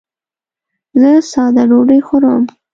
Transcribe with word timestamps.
زه 0.99 1.11
ساده 1.31 1.63
ډوډۍ 1.69 1.99
خورم. 2.07 2.43